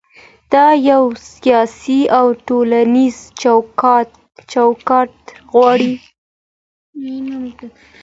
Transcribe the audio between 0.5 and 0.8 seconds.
دوی